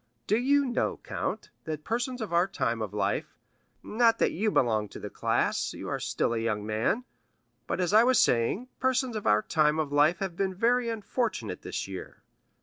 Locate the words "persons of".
1.83-2.33, 8.79-9.27